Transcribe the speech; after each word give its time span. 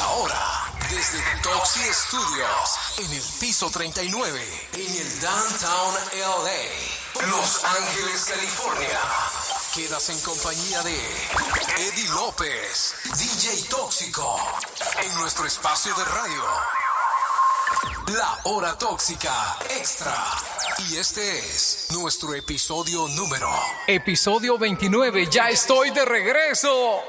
Ahora. 0.00 0.64
Desde 0.90 1.18
Toxi 1.42 1.80
Studios, 1.92 2.78
en 2.98 3.12
el 3.12 3.22
piso 3.40 3.68
39, 3.70 4.68
en 4.72 4.96
el 4.96 5.20
Downtown 5.20 5.94
LA, 6.14 7.26
Los 7.26 7.64
Ángeles, 7.64 8.24
California. 8.24 9.00
Quedas 9.74 10.08
en 10.08 10.20
compañía 10.20 10.82
de 10.82 10.96
Eddie 11.76 12.08
López, 12.08 12.94
DJ 13.18 13.64
Tóxico, 13.68 14.38
en 15.02 15.14
nuestro 15.16 15.46
espacio 15.46 15.94
de 15.94 16.04
radio. 16.04 16.44
La 18.16 18.38
hora 18.44 18.78
tóxica 18.78 19.58
extra. 19.78 20.16
Y 20.88 20.96
este 20.96 21.38
es 21.38 21.88
nuestro 21.90 22.34
episodio 22.34 23.08
número. 23.08 23.50
Episodio 23.86 24.56
29, 24.56 25.28
ya 25.30 25.50
estoy 25.50 25.90
de 25.90 26.04
regreso. 26.06 27.02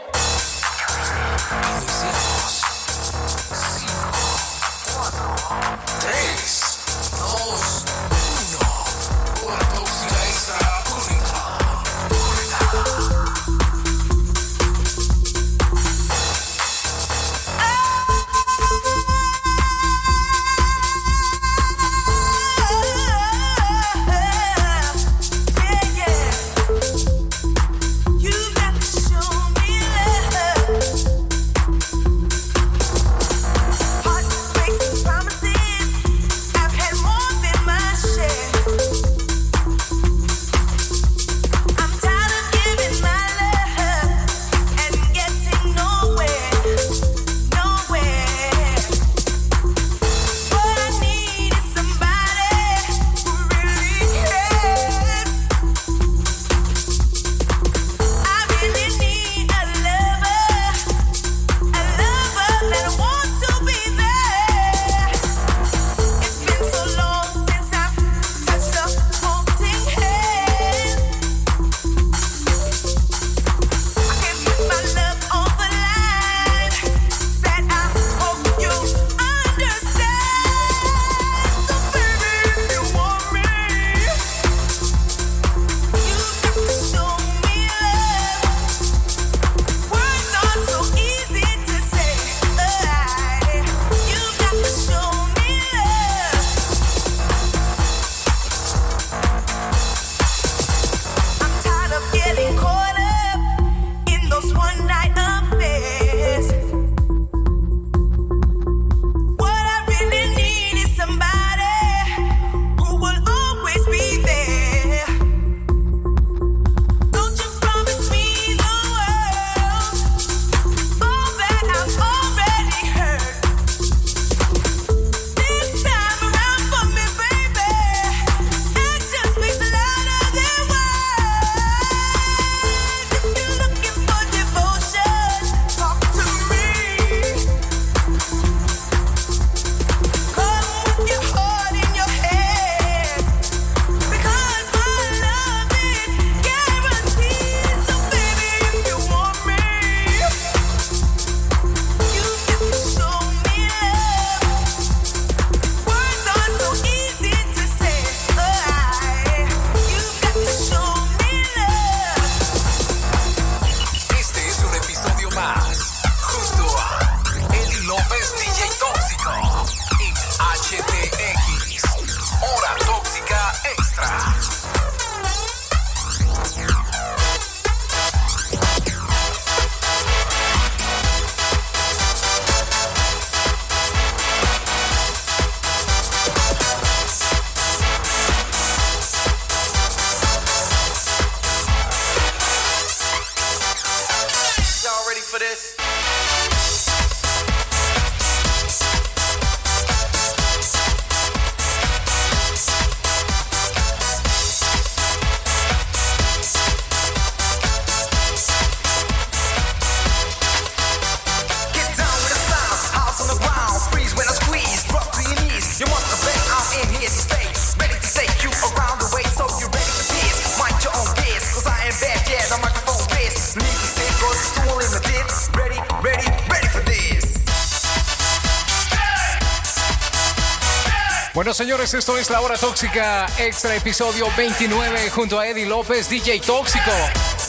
Bueno, 231.50 231.58
señores, 231.58 231.92
esto 231.96 232.16
es 232.16 232.30
La 232.30 232.42
Hora 232.42 232.58
Tóxica, 232.58 233.26
extra 233.40 233.76
episodio 233.76 234.28
29, 234.38 235.10
junto 235.10 235.40
a 235.40 235.48
Eddie 235.48 235.66
López, 235.66 236.08
DJ 236.08 236.42
Tóxico. 236.42 236.92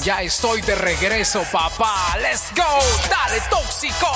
Ya 0.02 0.22
estoy 0.22 0.62
de 0.62 0.74
regreso, 0.74 1.44
papá. 1.52 2.16
¡Let's 2.18 2.44
go! 2.56 2.78
¡Dale, 3.10 3.42
Tóxico! 3.50 4.10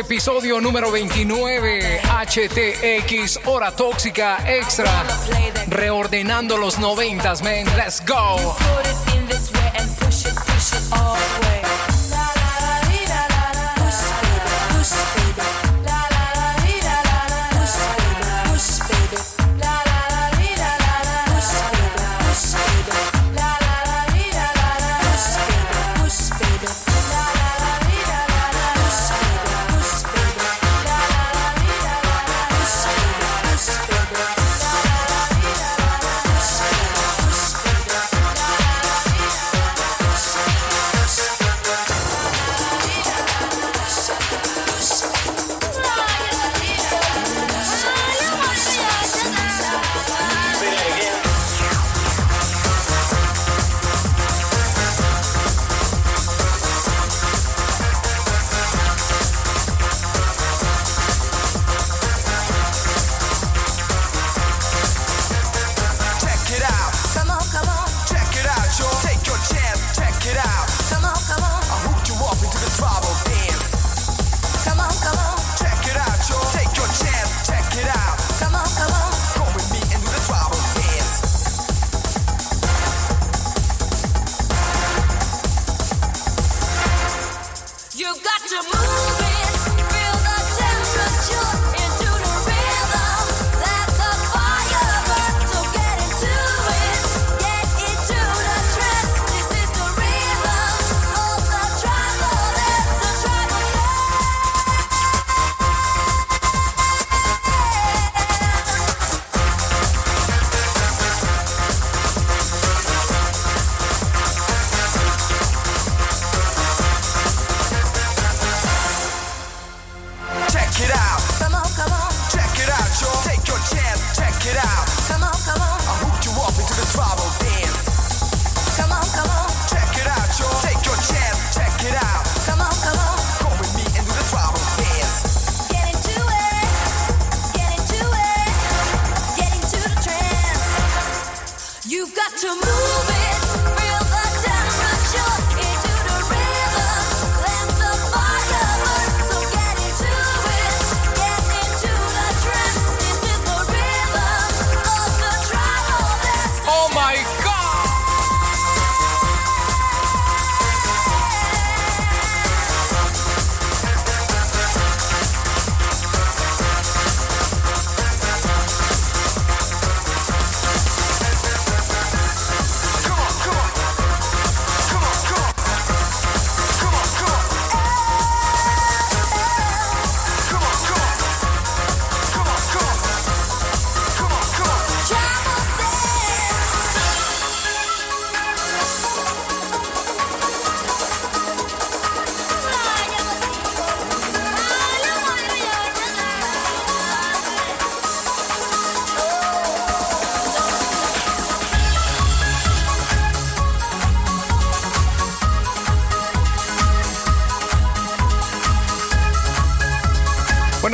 episodio 0.00 0.60
número 0.60 0.90
29, 0.90 2.00
HTX, 2.02 3.40
Hora 3.44 3.70
Tóxica 3.70 4.38
Extra, 4.46 4.90
reordenando 5.68 6.56
los 6.56 6.78
90s, 6.78 7.42
man. 7.42 7.66
Let's 7.76 8.02
go. 8.06 9.09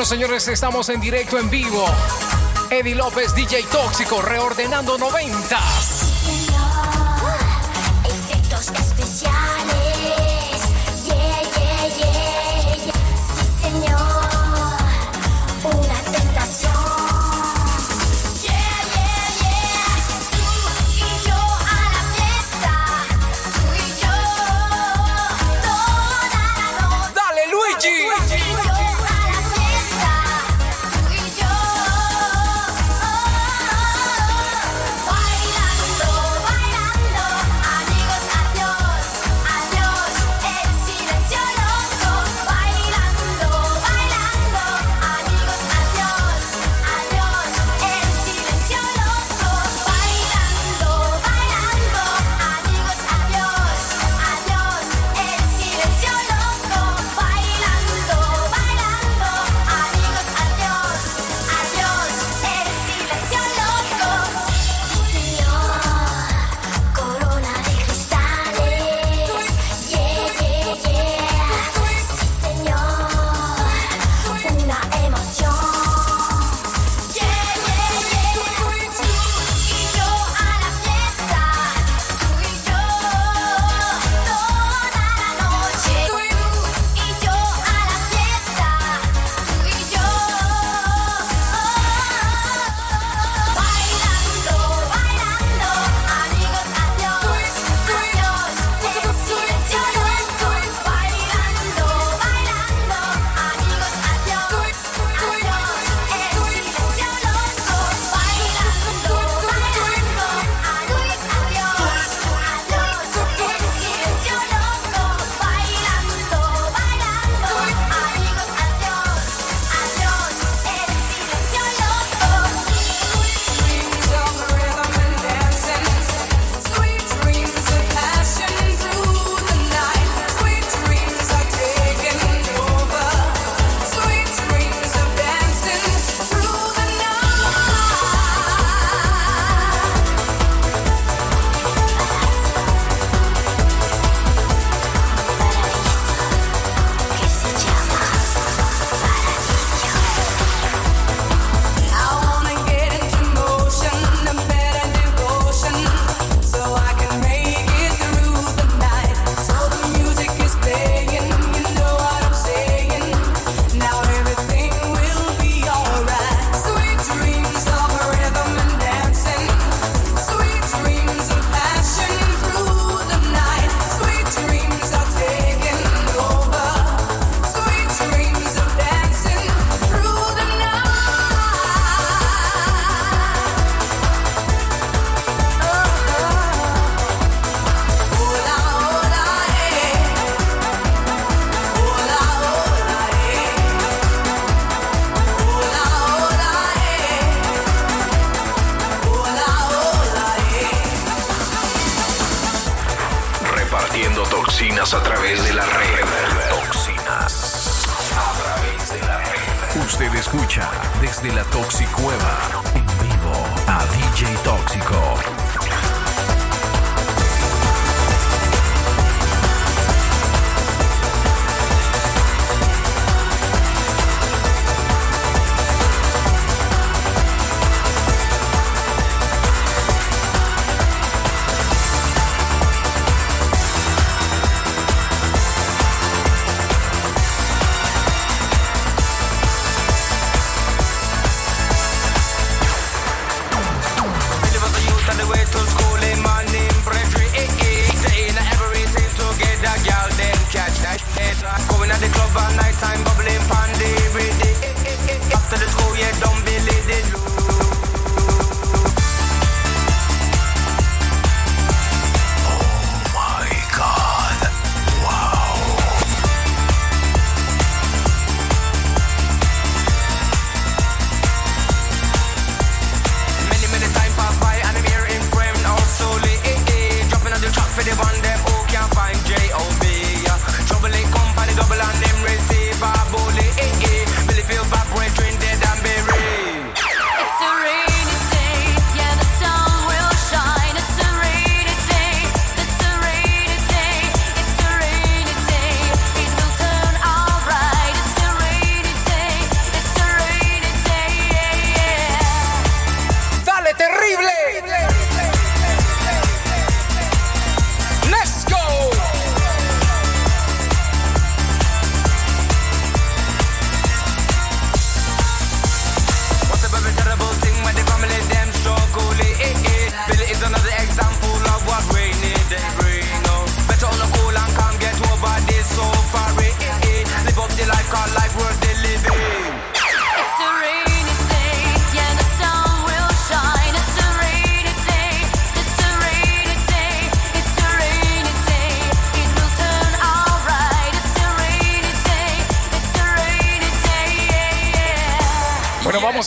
señores, 0.06 0.46
estamos 0.46 0.88
en 0.88 1.00
directo 1.00 1.36
en 1.38 1.50
vivo. 1.50 1.84
Eddie 2.70 2.94
López, 2.94 3.34
DJ 3.34 3.64
Tóxico, 3.64 4.22
reordenando 4.22 4.96
90 4.96 5.58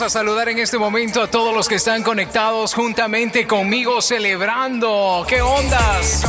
A 0.01 0.07
saludar 0.07 0.47
en 0.47 0.59
este 0.59 0.77
momento 0.77 1.21
a 1.21 1.29
todos 1.29 1.53
los 1.53 1.67
que 1.67 1.75
están 1.75 2.03
conectados 2.03 2.73
juntamente 2.73 3.45
conmigo 3.45 4.01
celebrando. 4.01 5.25
¿Qué 5.27 5.41
ondas? 5.41 6.23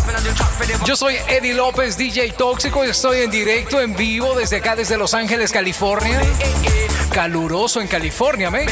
Yo 0.84 0.96
soy 0.96 1.14
Eddie 1.28 1.54
López, 1.54 1.96
DJ 1.96 2.32
Tóxico, 2.32 2.84
y 2.84 2.88
estoy 2.88 3.20
en 3.20 3.30
directo, 3.30 3.80
en 3.80 3.94
vivo, 3.94 4.34
desde 4.34 4.56
acá, 4.56 4.74
desde 4.74 4.96
Los 4.96 5.14
Ángeles, 5.14 5.52
California. 5.52 6.20
Caluroso 7.12 7.80
en 7.80 7.86
California, 7.86 8.50
¿me? 8.50 8.66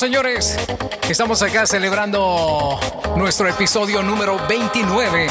señores. 0.00 0.56
Estamos 1.10 1.42
acá 1.42 1.66
celebrando 1.66 2.80
nuestro 3.16 3.46
episodio 3.46 4.02
número 4.02 4.38
29. 4.48 5.26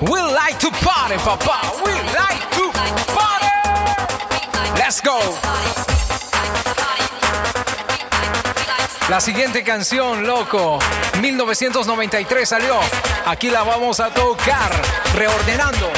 We 0.00 0.22
like 0.32 0.58
to 0.60 0.70
party, 0.82 1.16
papá. 1.22 1.60
We 1.84 1.92
like 1.92 2.42
to 2.56 2.72
party. 3.12 4.78
Let's 4.78 5.02
go. 5.02 5.18
La 9.10 9.20
siguiente 9.20 9.62
canción, 9.62 10.26
loco, 10.26 10.78
1993 11.20 12.48
salió. 12.48 12.80
Aquí 13.26 13.50
la 13.50 13.62
vamos 13.62 14.00
a 14.00 14.08
tocar, 14.08 14.72
reordenando. 15.14 15.92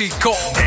Jesse 0.00 0.08
Cotton. 0.18 0.59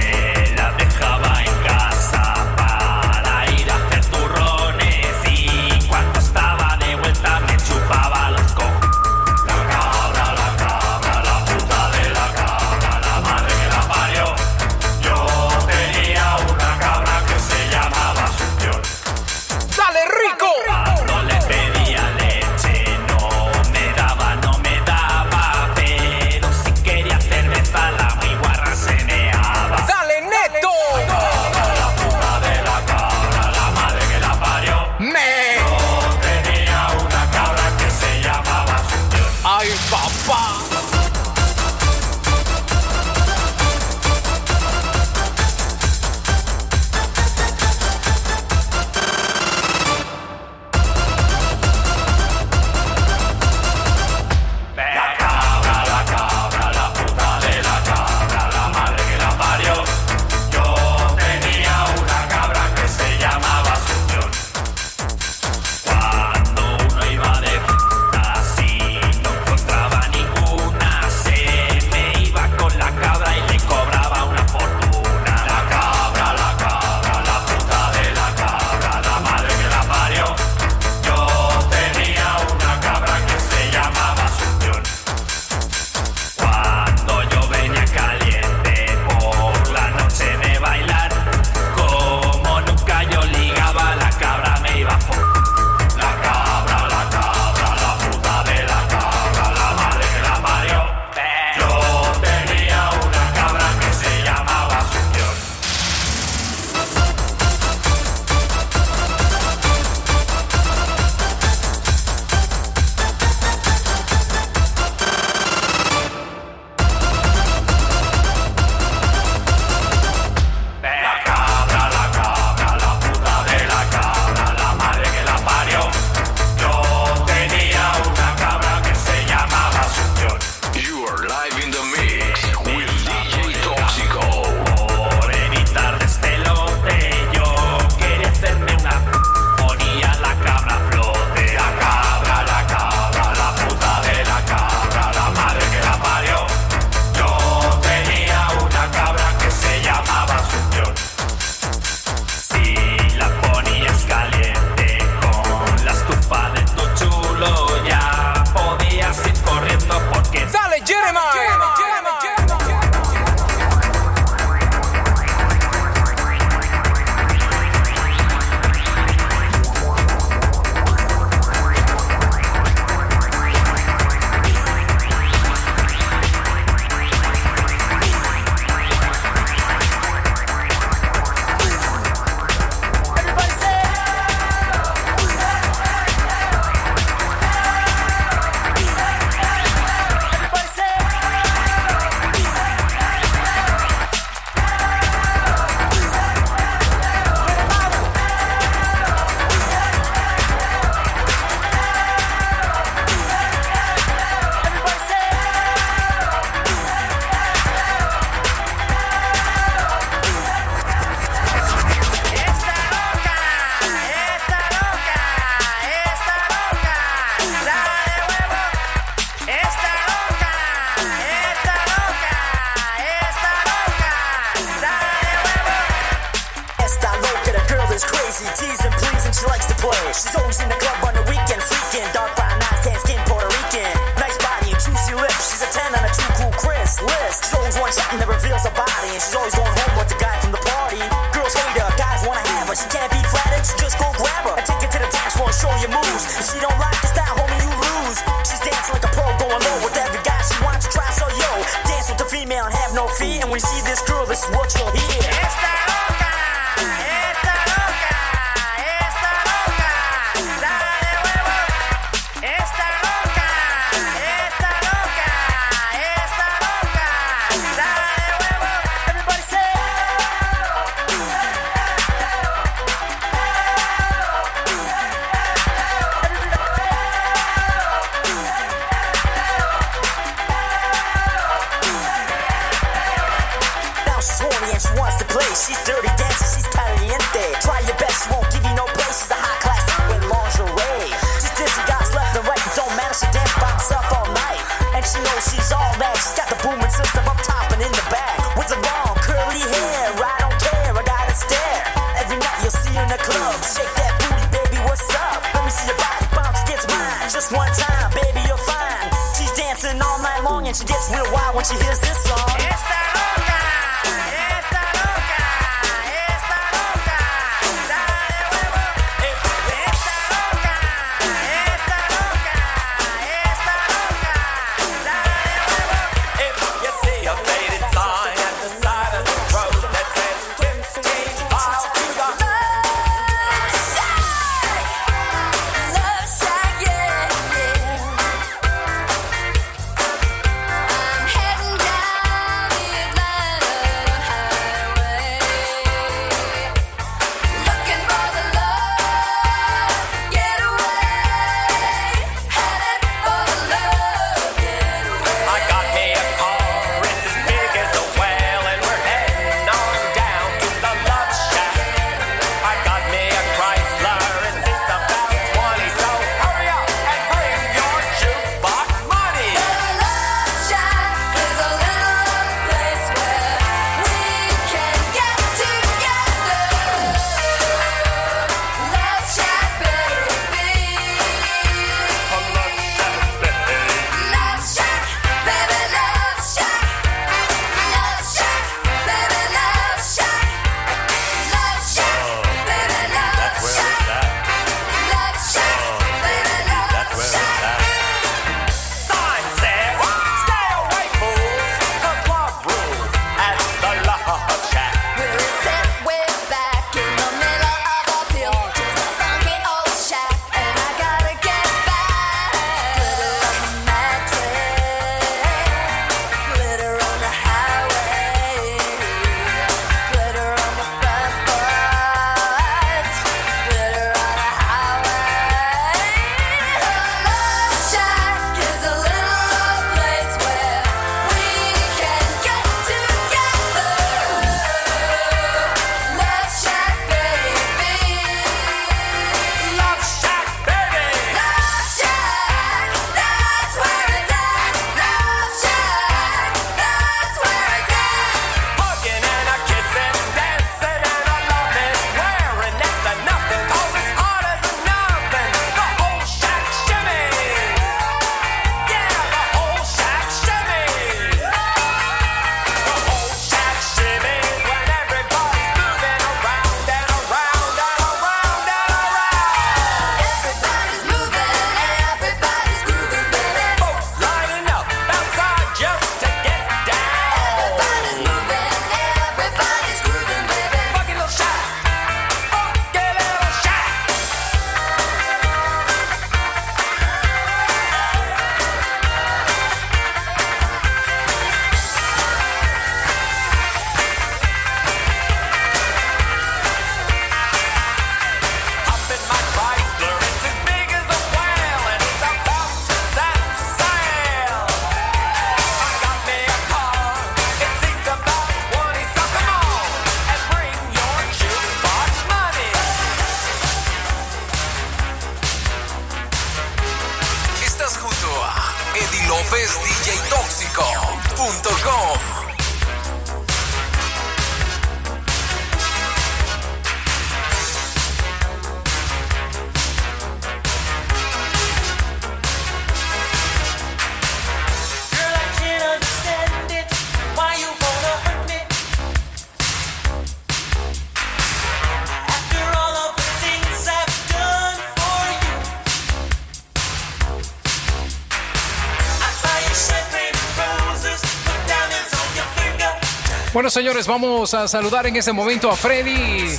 Señores, 553.83 554.07
vamos 554.07 554.53
a 554.53 554.65
saludar 554.65 555.07
en 555.07 555.17
este 555.17 555.33
momento 555.33 555.69
a 555.69 555.75
Freddy. 555.75 556.57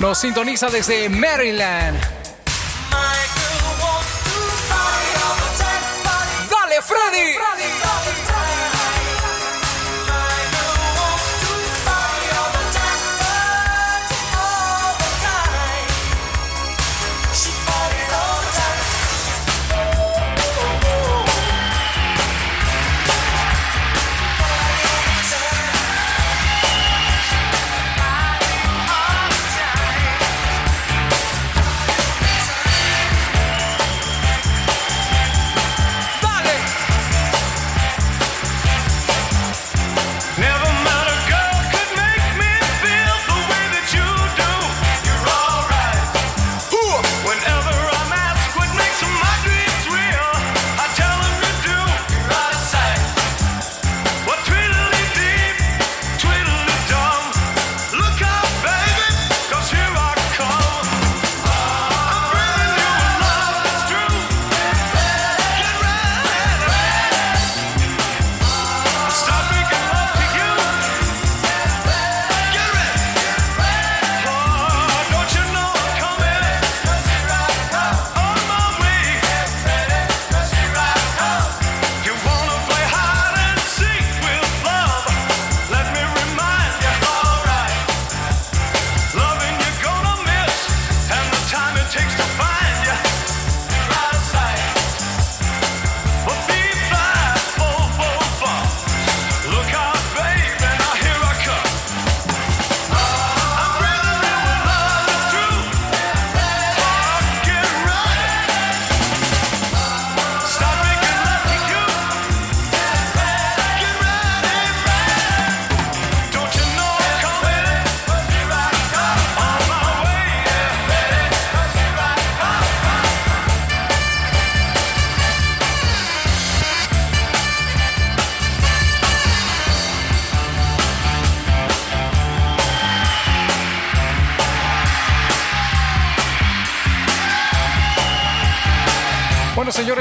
Nos 0.00 0.18
sintoniza 0.18 0.68
desde 0.68 1.08
Maryland. 1.08 1.96
¡Dale, 6.50 6.82
Freddy! 6.82 7.51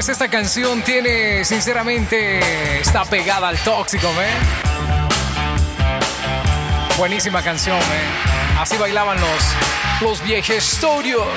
Señores, 0.01 0.09
esta 0.09 0.29
canción 0.29 0.81
tiene, 0.81 1.43
sinceramente, 1.45 2.79
está 2.79 3.05
pegada 3.05 3.49
al 3.49 3.57
tóxico, 3.59 4.07
¿eh? 4.07 4.33
Buenísima 6.97 7.41
canción, 7.43 7.77
¿eh? 7.77 8.59
Así 8.59 8.77
bailaban 8.77 9.19
los, 9.19 9.43
los 10.01 10.23
viejestorios. 10.23 11.27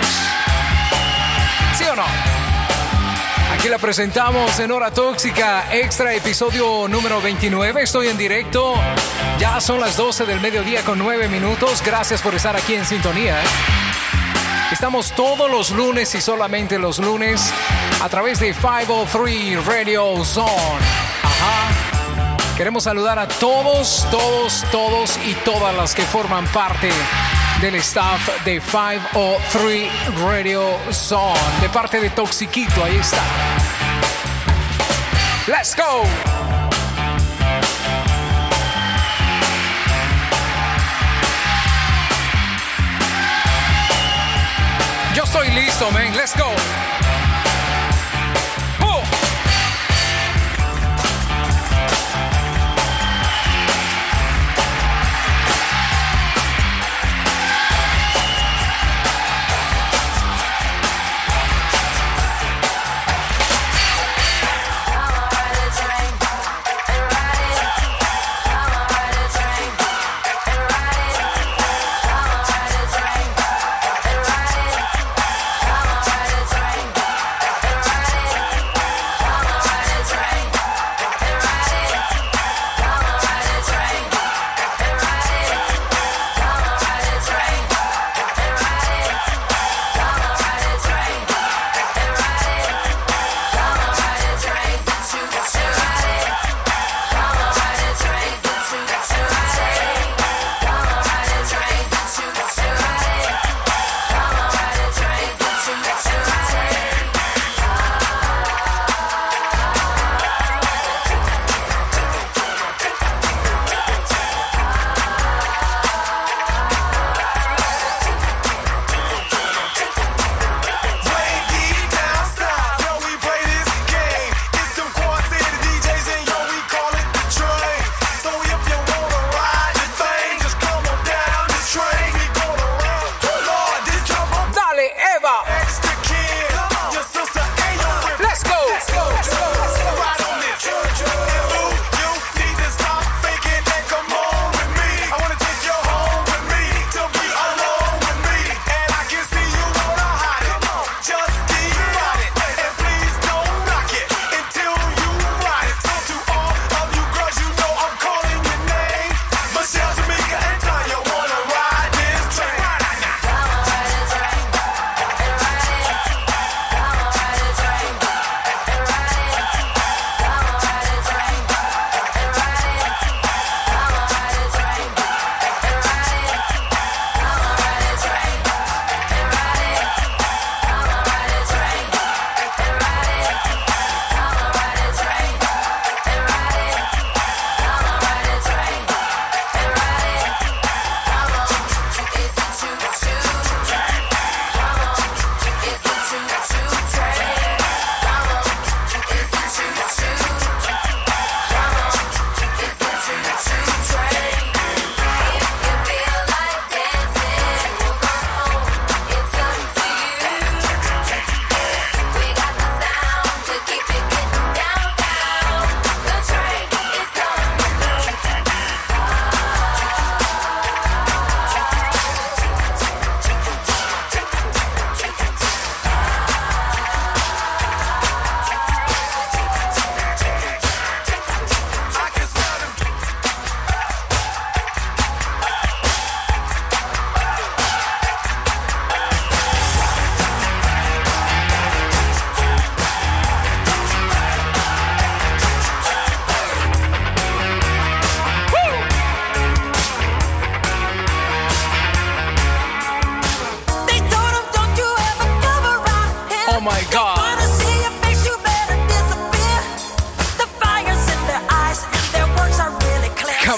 ¿Sí 1.76 1.84
o 1.84 1.96
no? 1.96 2.04
Aquí 3.58 3.68
la 3.68 3.78
presentamos 3.78 4.58
en 4.60 4.72
Hora 4.72 4.90
Tóxica, 4.90 5.66
extra 5.72 6.14
episodio 6.14 6.86
número 6.88 7.20
29. 7.20 7.82
Estoy 7.82 8.08
en 8.08 8.18
directo. 8.18 8.74
Ya 9.38 9.60
son 9.60 9.80
las 9.80 9.96
12 9.96 10.26
del 10.26 10.40
mediodía 10.40 10.82
con 10.82 10.98
9 10.98 11.28
minutos. 11.28 11.82
Gracias 11.84 12.22
por 12.22 12.34
estar 12.34 12.56
aquí 12.56 12.74
en 12.74 12.84
sintonía. 12.84 13.40
¿eh? 13.40 13.46
Estamos 14.72 15.12
todos 15.12 15.50
los 15.50 15.70
lunes 15.70 16.14
y 16.14 16.20
solamente 16.20 16.78
los 16.78 16.98
lunes 16.98 17.52
a 18.02 18.08
través 18.08 18.40
de 18.40 18.52
503 18.52 19.64
Radio 19.66 20.24
Zone. 20.24 20.50
Ajá. 21.22 22.56
Queremos 22.56 22.84
saludar 22.84 23.18
a 23.18 23.26
todos, 23.26 24.06
todos, 24.10 24.64
todos 24.70 25.18
y 25.26 25.34
todas 25.44 25.74
las 25.74 25.94
que 25.94 26.02
forman 26.02 26.46
parte 26.48 26.90
del 27.60 27.74
staff 27.76 28.44
de 28.44 28.60
503 28.60 29.90
Radio 30.20 30.62
Zone. 30.92 31.40
De 31.60 31.68
parte 31.68 32.00
de 32.00 32.10
Toxiquito, 32.10 32.84
ahí 32.84 32.96
está. 32.96 33.22
Let's 35.46 35.76
go. 35.76 36.04
Estoy 45.34 45.50
listo, 45.50 45.90
man. 45.90 46.14
Let's 46.14 46.32
go. 46.36 46.83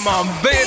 my 0.07 0.23
baby. 0.41 0.66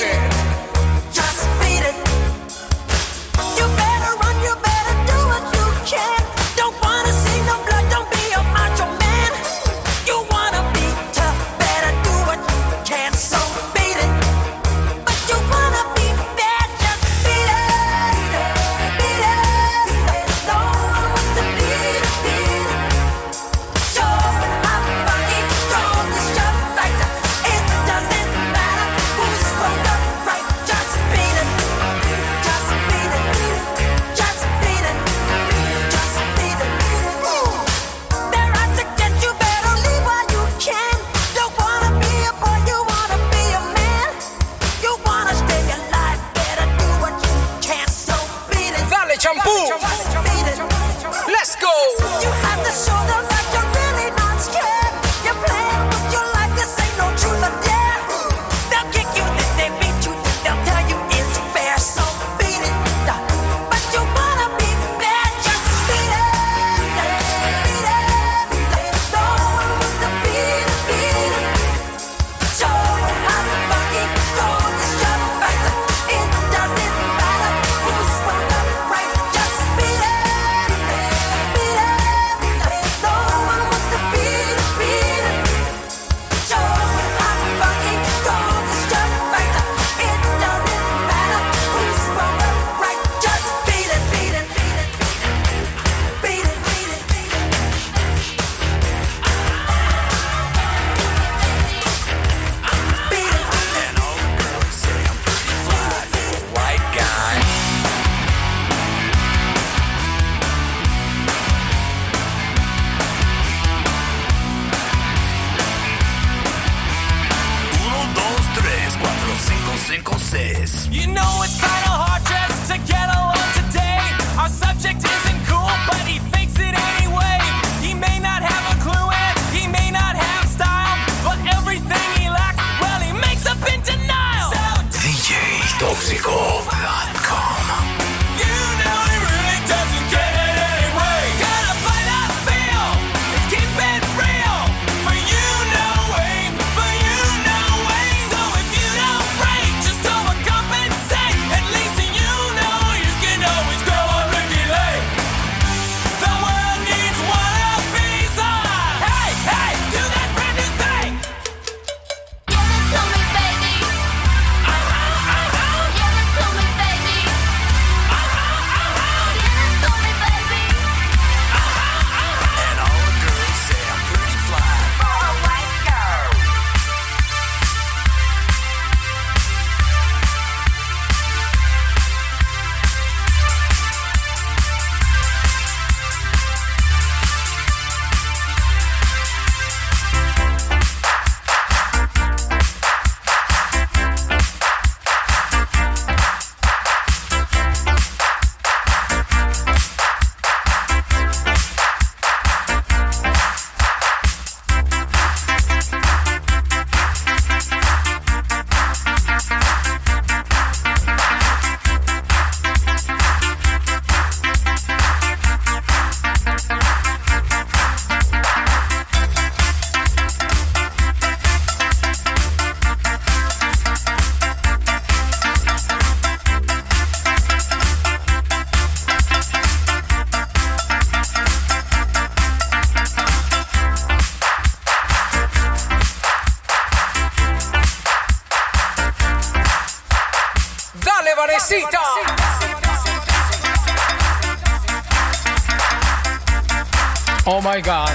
my 247.73 247.81
God. 247.81 248.09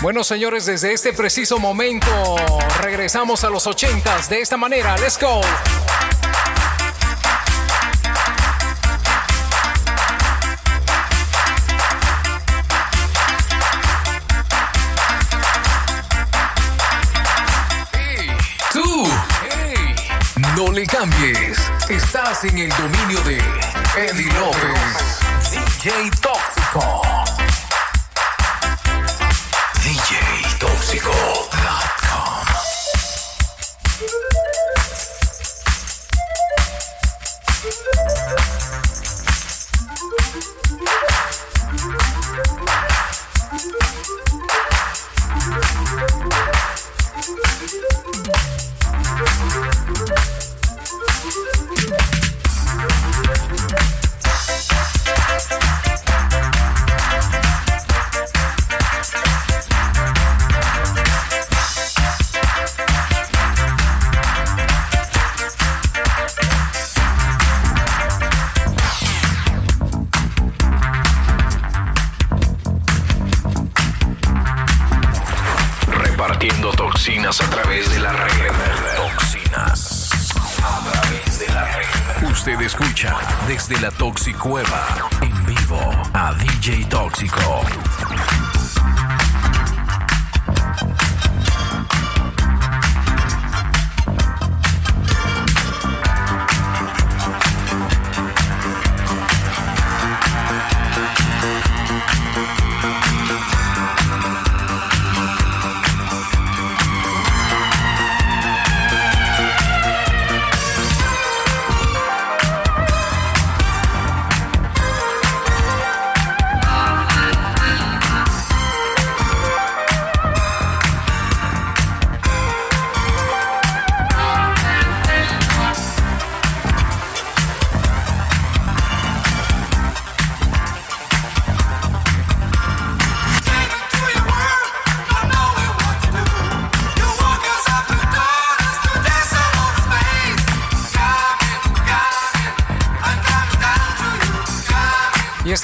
Bueno, 0.00 0.24
señores, 0.24 0.66
desde 0.66 0.92
este 0.92 1.12
preciso 1.12 1.58
momento 1.58 2.36
regresamos 2.80 3.44
a 3.44 3.50
los 3.50 3.66
ochentas 3.66 4.28
de 4.30 4.40
esta 4.40 4.56
manera. 4.56 4.96
Let's 4.96 5.18
go. 5.20 5.42
No 20.56 20.70
le 20.70 20.86
cambies. 20.86 21.58
Estás 21.88 22.44
en 22.44 22.58
el 22.58 22.68
dominio 22.70 23.20
de 23.22 23.38
Eddie 23.96 24.32
López. 24.34 24.71
J. 25.82 26.12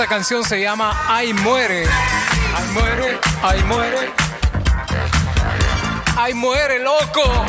esta 0.08 0.16
canción 0.16 0.42
se 0.42 0.58
llama 0.58 1.04
Ay 1.06 1.34
muere. 1.34 1.84
Ay 1.84 2.68
muere, 2.72 3.20
ay 3.42 3.62
muere. 3.64 4.12
Ay 6.16 6.34
muere, 6.34 6.78
loco. 6.78 7.44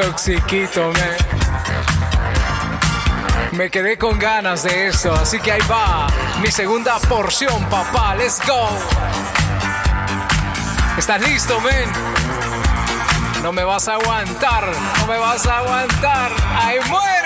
Toxiquito, 0.00 0.92
men. 0.92 1.16
Me 3.50 3.68
quedé 3.68 3.98
con 3.98 4.16
ganas 4.16 4.62
de 4.62 4.88
esto, 4.88 5.12
así 5.12 5.40
que 5.40 5.50
ahí 5.50 5.60
va 5.68 6.06
mi 6.40 6.52
segunda 6.52 7.00
porción, 7.00 7.64
papá. 7.64 8.14
Let's 8.14 8.40
go. 8.46 8.68
¿Estás 10.96 11.20
listo, 11.22 11.60
men? 11.62 11.90
No 13.42 13.52
me 13.52 13.64
vas 13.64 13.88
a 13.88 13.94
aguantar, 13.94 14.70
no 15.00 15.06
me 15.08 15.18
vas 15.18 15.44
a 15.46 15.58
aguantar. 15.58 16.30
¡Ahí 16.62 16.78
muere! 16.88 17.17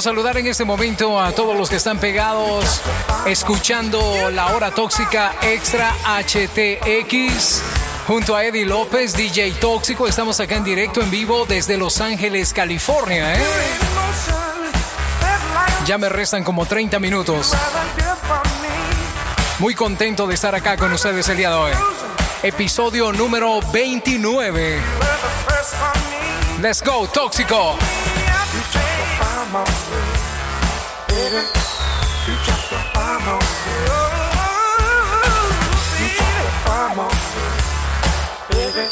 Saludar 0.00 0.36
en 0.38 0.46
este 0.46 0.64
momento 0.64 1.20
a 1.20 1.32
todos 1.32 1.56
los 1.56 1.68
que 1.70 1.76
están 1.76 1.98
pegados 1.98 2.80
escuchando 3.26 4.30
la 4.30 4.54
hora 4.54 4.70
tóxica 4.70 5.34
extra 5.42 5.94
HTX. 6.04 7.62
Junto 8.06 8.36
a 8.36 8.44
Eddie 8.44 8.64
López, 8.64 9.14
DJ 9.14 9.52
Tóxico, 9.52 10.06
estamos 10.06 10.38
acá 10.40 10.56
en 10.56 10.64
directo 10.64 11.00
en 11.00 11.10
vivo 11.10 11.46
desde 11.46 11.76
Los 11.76 12.00
Ángeles, 12.00 12.52
California. 12.52 13.34
¿eh? 13.34 13.44
Ya 15.84 15.98
me 15.98 16.08
restan 16.08 16.44
como 16.44 16.66
30 16.66 16.98
minutos. 17.00 17.52
Muy 19.58 19.74
contento 19.74 20.26
de 20.26 20.34
estar 20.34 20.54
acá 20.54 20.76
con 20.76 20.92
ustedes 20.92 21.28
el 21.28 21.36
día 21.36 21.50
de 21.50 21.56
hoy. 21.56 21.72
Episodio 22.42 23.12
número 23.12 23.60
29. 23.72 24.80
Let's 26.60 26.82
go, 26.84 27.08
Tóxico. 27.08 27.76
baby. 31.08 31.40
You 32.26 32.34
drop 32.44 32.62
your 32.70 32.84
bomb 32.92 33.28
on 33.28 33.38
me. 37.08 37.44
Baby. 38.50 38.84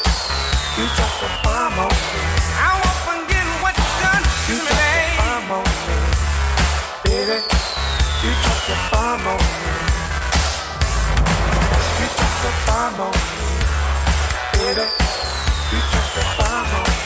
You 0.78 0.86
drop 0.96 1.12
your 1.20 1.34
bomb 1.44 1.78
on 1.78 1.88
me. 1.88 2.22
I 2.56 2.72
won't 2.80 3.00
forget 3.04 3.46
what 3.60 3.74
you 3.76 3.88
done 4.00 4.24
to 4.24 4.54
me, 4.56 4.72
baby. 4.80 5.20
On 5.28 5.64
me, 5.84 5.98
baby. 7.04 7.36
You 8.22 8.32
on 8.96 9.12
me. 9.24 9.36
You 12.00 12.08
on 12.72 13.12
me, 13.12 13.44
baby. 14.56 14.84
You 15.72 15.80
on 15.96 16.72
me. 16.72 17.05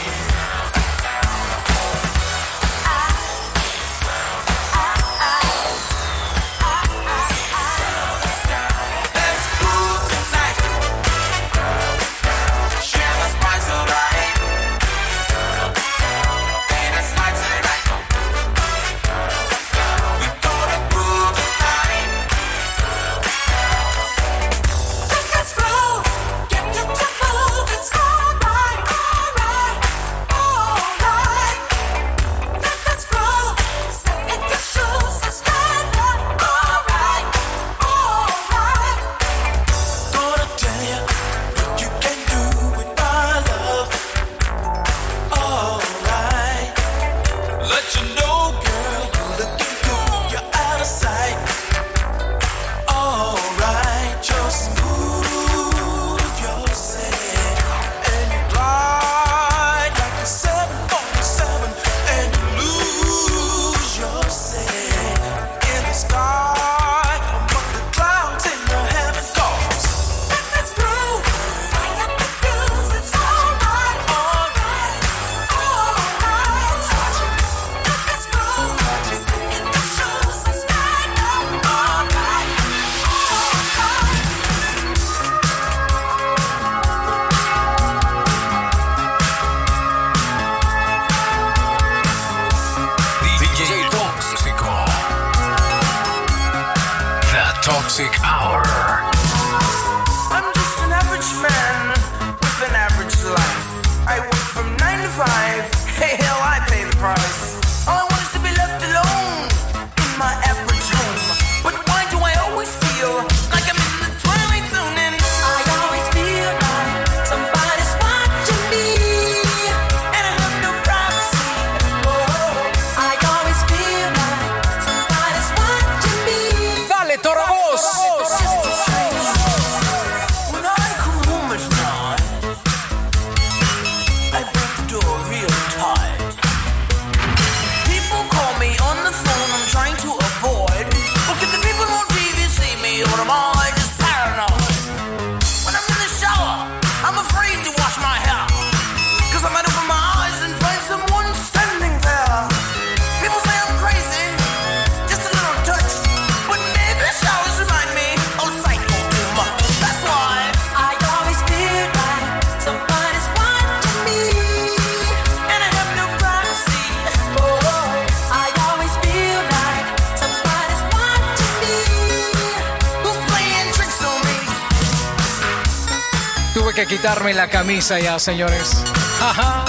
camisa 177.51 177.99
ya, 177.99 178.17
señores. 178.17 178.83
Ajá. 179.21 179.65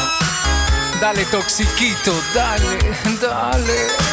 Dale, 1.01 1.24
toxiquito, 1.26 2.14
dale, 2.33 2.78
dale. 3.20 4.11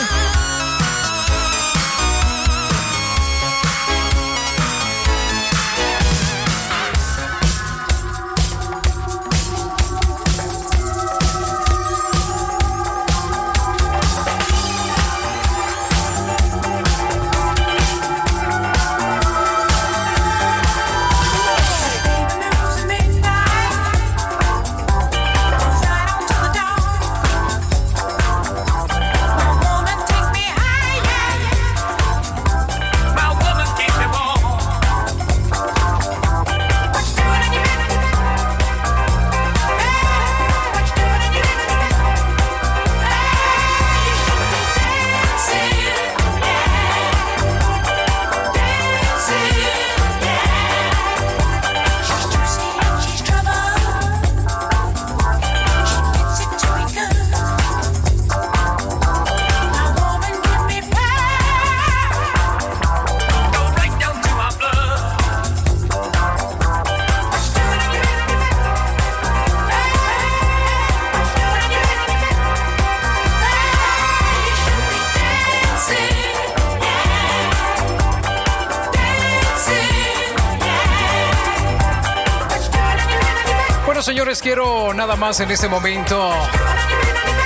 más 85.19 85.39
en 85.41 85.51
este 85.51 85.67
momento 85.67 86.31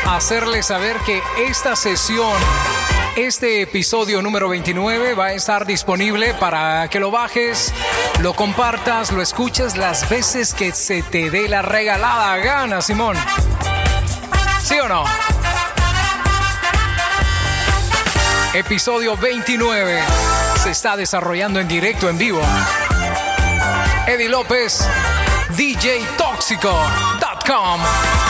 hacerles 0.08 0.68
saber 0.68 0.96
que 1.06 1.22
esta 1.48 1.76
sesión, 1.76 2.32
este 3.16 3.62
episodio 3.62 4.22
número 4.22 4.48
29 4.50 5.16
va 5.16 5.28
a 5.28 5.34
estar 5.34 5.66
disponible 5.66 6.36
para 6.36 6.88
que 6.90 7.00
lo 7.00 7.10
bajes, 7.10 7.74
lo 8.22 8.34
compartas, 8.34 9.12
lo 9.12 9.24
escuches 9.24 9.76
las 9.76 10.08
veces 10.08 10.54
que 10.54 10.72
se 10.72 11.02
te 11.02 11.32
dé 11.32 11.50
la 11.50 11.64
regalada 11.64 12.38
gana, 12.38 12.82
Simón. 12.82 13.18
¿Sí 14.62 14.80
o 14.80 14.88
no? 14.88 15.04
Episodio 18.54 19.18
29 19.18 20.00
se 20.62 20.70
está 20.70 20.96
desarrollando 20.96 21.60
en 21.60 21.68
directo, 21.68 22.08
en 22.08 22.20
vivo. 22.20 22.42
Eddie 24.06 24.30
López, 24.30 24.88
DJ 25.58 26.06
Tóxico. 26.18 26.72
Sportsnet.com. 27.44 28.23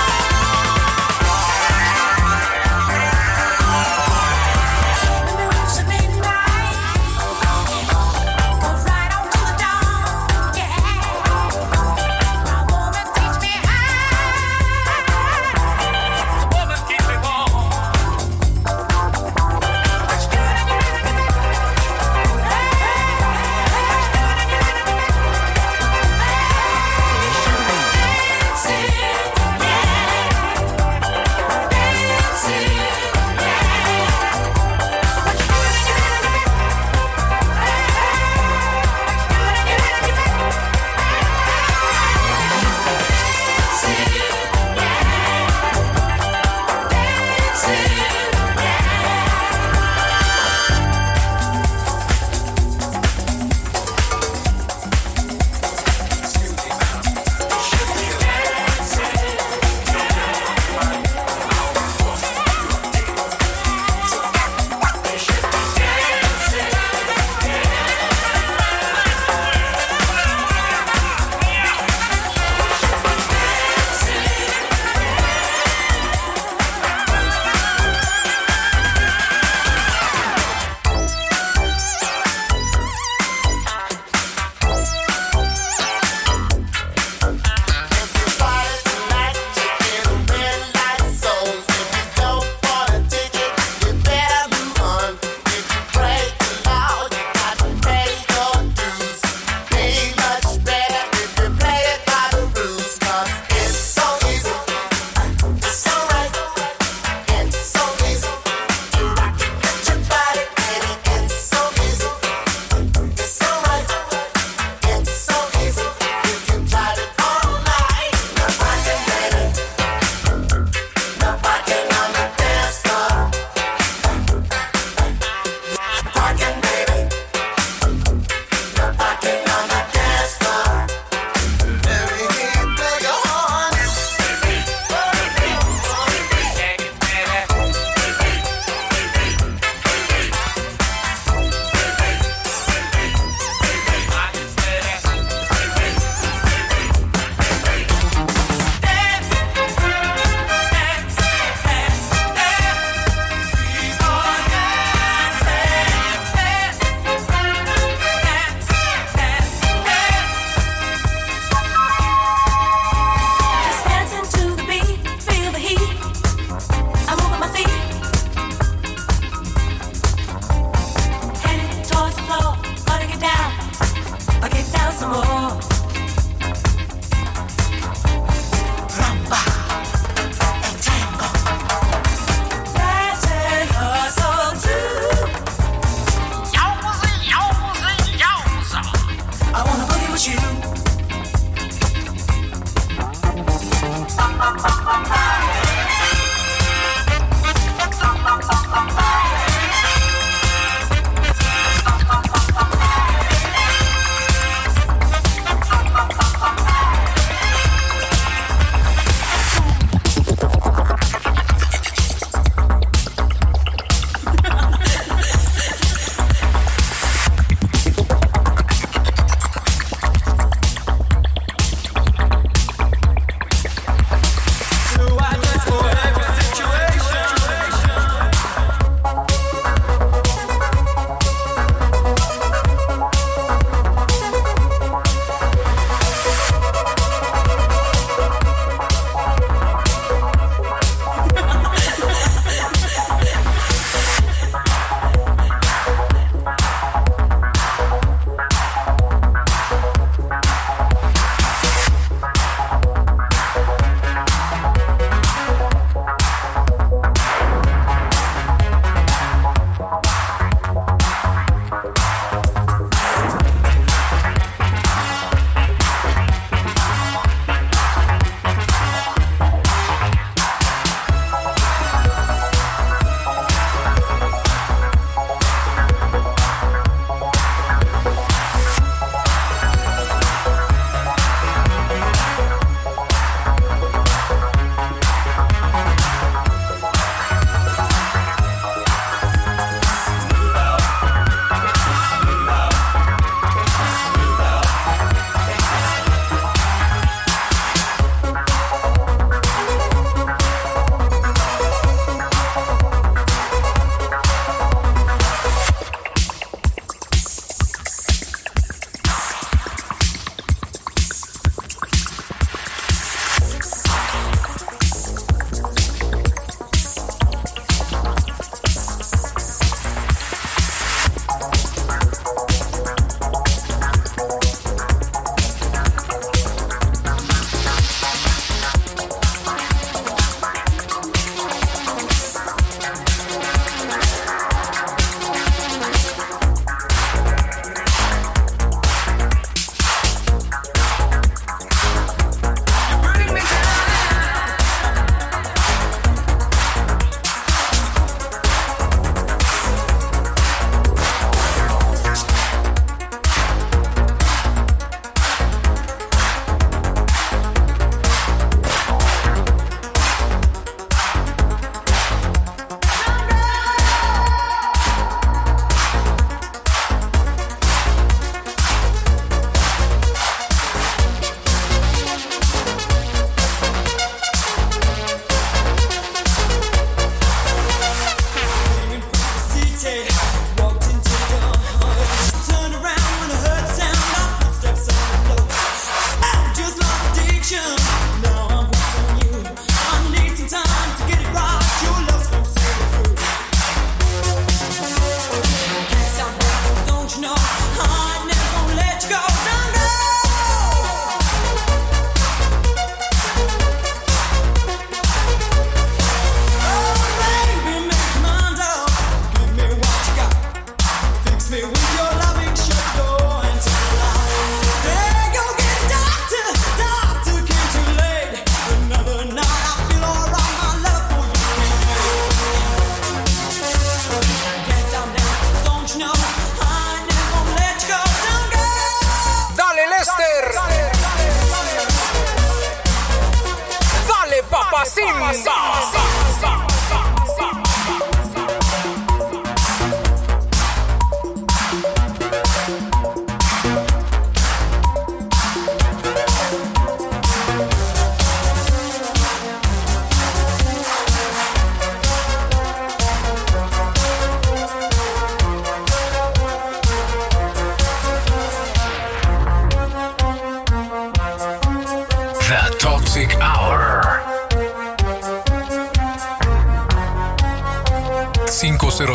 Simba. 434.86 435.34
Simba. 435.34 435.82
Simba. 435.92 436.23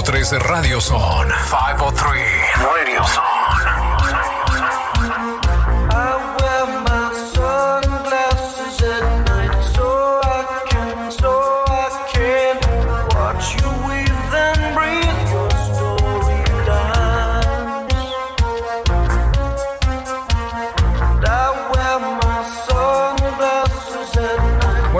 503 0.09 0.39
Radio 0.49 0.81
Zone. 0.81 1.31
503 1.51 2.48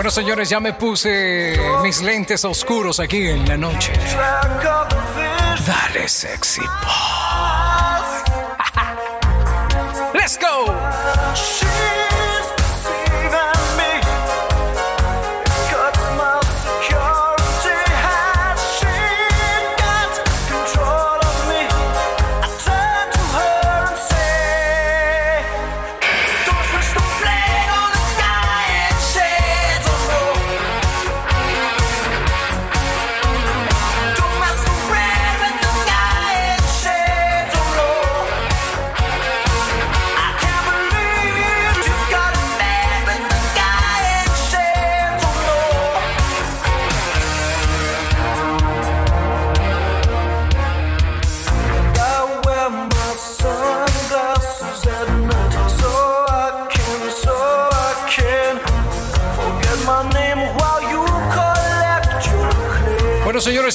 Bueno, 0.09 0.21
señores, 0.23 0.49
ya 0.49 0.59
me 0.59 0.73
puse 0.73 1.55
mis 1.83 2.01
lentes 2.01 2.43
oscuros 2.43 2.99
aquí 2.99 3.27
en 3.27 3.47
la 3.47 3.57
noche. 3.57 3.93
Dale, 5.67 6.07
sexy 6.07 6.61
boss. 6.61 7.08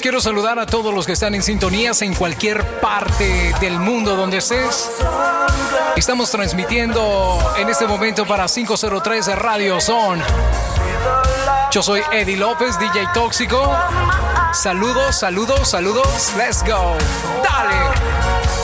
Quiero 0.05 0.21
saludar 0.21 0.59
a 0.59 0.67
todos 0.67 0.93
los 0.93 1.07
que 1.07 1.13
están 1.13 1.35
en 1.35 1.43
sintonías 1.43 2.03
en 2.03 2.15
cualquier 2.15 2.63
parte 2.79 3.55
del 3.59 3.81
mundo 3.81 4.15
donde 4.17 4.37
estés. 4.37 4.91
Estamos 5.97 6.31
transmitiendo 6.31 7.39
en 7.57 7.71
este 7.71 7.87
momento 7.87 8.27
para 8.27 8.45
503 8.45 9.25
de 9.25 9.35
Radio 9.35 9.81
Son. 9.81 10.21
Yo 11.73 11.83
soy 11.83 12.03
Eddie 12.13 12.37
López, 12.37 12.79
DJ 12.79 13.09
Tóxico. 13.15 13.75
Saludos, 14.53 15.17
saludos, 15.17 15.71
saludos. 15.71 16.35
Let's 16.37 16.63
go. 16.63 16.99
Dale. 17.43 18.64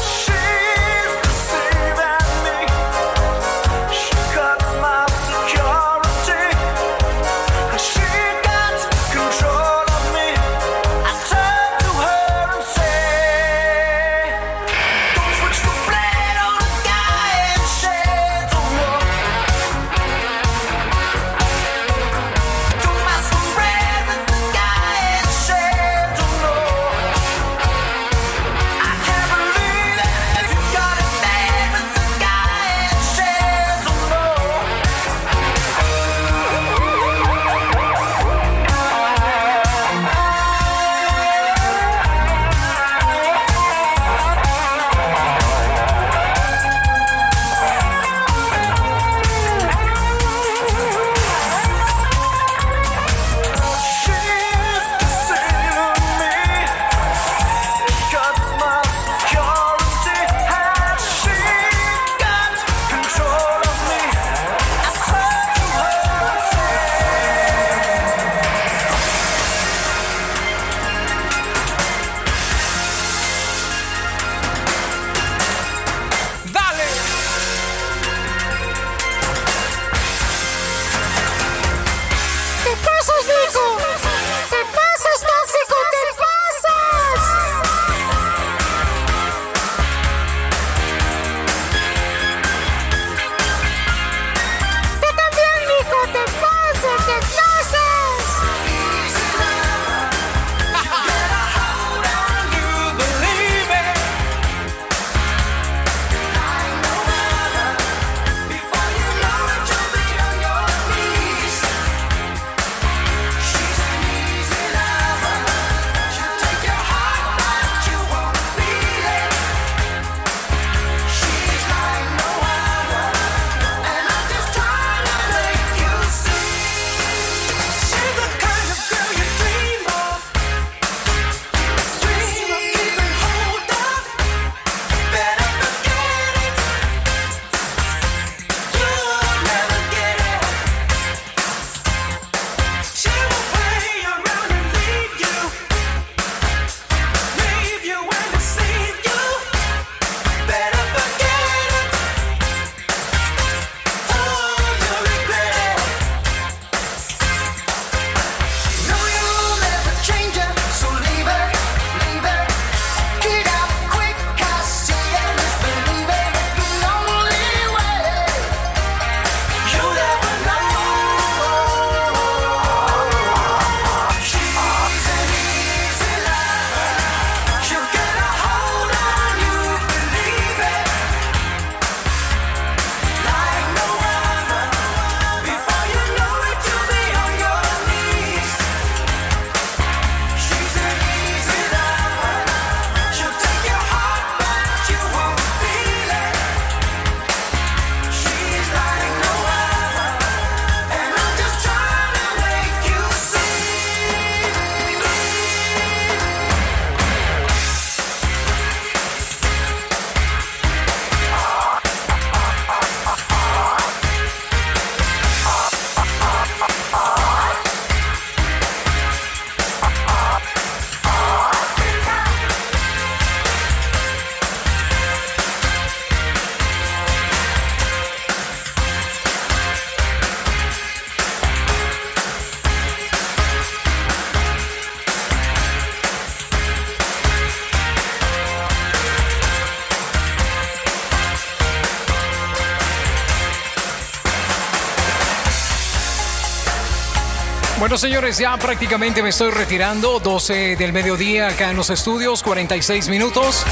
Bueno, 247.91 247.99
señores, 247.99 248.39
ya 248.39 248.57
prácticamente 248.57 249.21
me 249.21 249.31
estoy 249.31 249.51
retirando. 249.51 250.21
12 250.21 250.77
del 250.77 250.93
mediodía 250.93 251.49
acá 251.49 251.71
en 251.71 251.77
los 251.77 251.91
estudios, 251.91 252.41
46 252.45 253.09
minutos. 253.09 253.65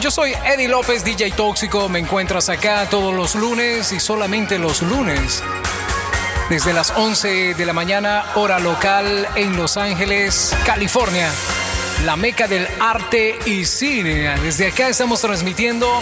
Yo 0.00 0.10
soy 0.10 0.32
Eddie 0.46 0.68
López, 0.68 1.04
DJ 1.04 1.32
Tóxico. 1.32 1.86
Me 1.90 1.98
encuentras 1.98 2.48
acá 2.48 2.88
todos 2.88 3.14
los 3.14 3.34
lunes 3.34 3.92
y 3.92 4.00
solamente 4.00 4.58
los 4.58 4.80
lunes. 4.80 5.42
Desde 6.48 6.72
las 6.72 6.92
11 6.96 7.52
de 7.52 7.66
la 7.66 7.74
mañana, 7.74 8.24
hora 8.36 8.58
local 8.58 9.28
en 9.34 9.54
Los 9.54 9.76
Ángeles, 9.76 10.56
California. 10.64 11.30
La 12.06 12.16
meca 12.16 12.48
del 12.48 12.66
arte 12.80 13.38
y 13.44 13.66
cine. 13.66 14.34
Desde 14.40 14.68
acá 14.68 14.88
estamos 14.88 15.20
transmitiendo 15.20 16.00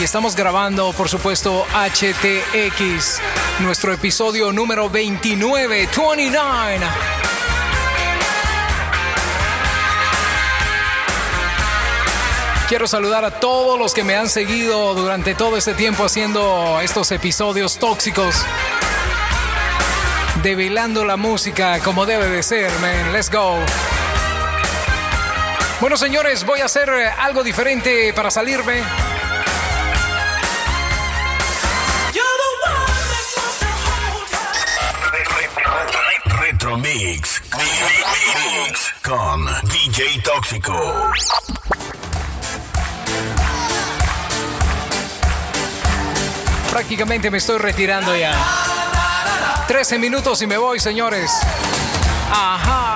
y 0.00 0.04
estamos 0.04 0.34
grabando, 0.34 0.94
por 0.94 1.10
supuesto, 1.10 1.66
HTX, 1.74 3.20
nuestro 3.60 3.92
episodio 3.92 4.52
número 4.52 4.90
29, 4.90 5.88
29. 5.94 6.80
Quiero 12.68 12.86
saludar 12.86 13.24
a 13.24 13.40
todos 13.40 13.78
los 13.78 13.94
que 13.94 14.04
me 14.04 14.16
han 14.16 14.28
seguido 14.28 14.94
durante 14.94 15.34
todo 15.34 15.56
este 15.56 15.74
tiempo 15.74 16.04
haciendo 16.04 16.80
estos 16.82 17.10
episodios 17.12 17.78
tóxicos. 17.78 18.44
Develando 20.42 21.04
la 21.04 21.16
música 21.16 21.80
como 21.80 22.04
debe 22.04 22.28
de 22.28 22.42
ser, 22.42 22.70
man. 22.80 23.12
Let's 23.12 23.30
go. 23.30 23.56
Bueno, 25.80 25.96
señores, 25.96 26.44
voy 26.44 26.60
a 26.60 26.66
hacer 26.66 26.90
algo 26.90 27.42
diferente 27.42 28.12
para 28.12 28.30
salirme. 28.30 28.82
Mix. 36.78 37.42
Mix 37.56 38.92
con 39.02 39.46
DJ 39.68 40.20
Tóxico. 40.22 41.12
Prácticamente 46.70 47.30
me 47.30 47.38
estoy 47.38 47.58
retirando 47.58 48.14
ya. 48.14 48.34
13 49.68 49.98
minutos 49.98 50.42
y 50.42 50.46
me 50.46 50.58
voy, 50.58 50.78
señores. 50.78 51.30
Ajá. 52.30 52.94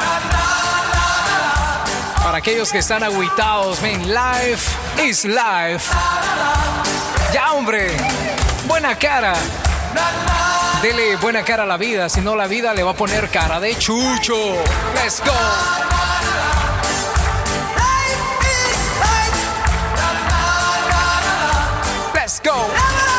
Para 2.23 2.39
aquellos 2.39 2.71
que 2.71 2.79
están 2.79 3.03
agüitados, 3.03 3.81
ven, 3.81 4.03
life 4.09 4.71
is 5.03 5.25
life. 5.25 5.91
Ya, 7.33 7.53
hombre. 7.53 7.97
Buena 8.67 8.99
cara. 8.99 9.35
Dele 10.83 11.17
buena 11.17 11.43
cara 11.43 11.65
a 11.65 11.67
la 11.67 11.77
vida, 11.77 12.09
si 12.09 12.23
no 12.23 12.35
la 12.35 12.47
vida 12.47 12.73
le 12.73 12.83
va 12.83 12.93
a 12.93 12.95
poner 12.95 13.29
cara 13.29 13.61
de 13.61 13.77
chucho. 13.77 14.55
Let's 14.95 15.21
go. 15.23 15.33
Let's 22.15 22.41
go. 22.43 23.10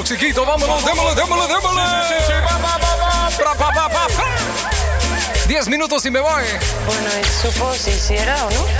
Toxiquito, 0.00 0.46
vámonos, 0.46 0.82
démosle, 0.82 1.14
démosle, 1.14 1.46
démosle. 1.46 1.80
va, 1.80 2.58
va, 2.58 2.78
va, 2.78 2.96
va. 2.96 3.36
Pra, 3.36 3.54
pa, 3.54 3.70
pa, 3.72 3.88
pa, 3.88 4.06
pa. 4.06 4.24
Diez 5.46 5.68
minutos 5.68 6.06
y 6.06 6.10
me 6.10 6.20
voy. 6.20 6.44
Bueno, 6.86 7.10
y 7.20 7.24
supo 7.24 7.74
si 7.74 7.90
hiciera 7.90 8.46
o 8.46 8.50
no. 8.50 8.79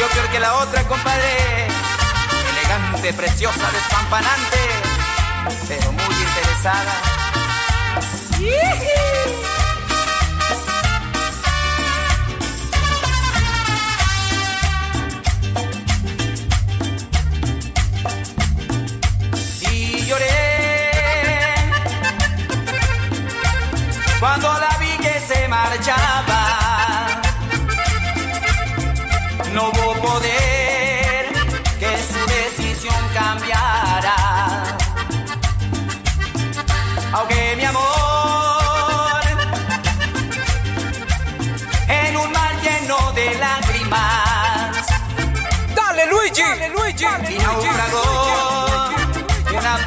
Salió 0.00 0.14
peor 0.14 0.30
que 0.30 0.40
la 0.40 0.54
otra, 0.56 0.82
compadre. 0.88 1.66
Elegante, 2.52 3.12
preciosa, 3.12 3.70
despampanante, 3.72 4.58
pero 5.68 5.92
muy 5.92 6.14
interesada. 6.14 6.92